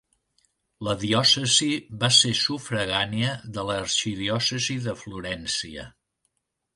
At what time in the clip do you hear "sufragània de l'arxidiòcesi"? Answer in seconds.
2.39-4.79